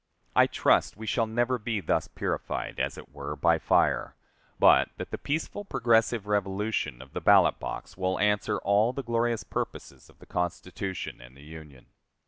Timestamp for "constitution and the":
10.25-11.43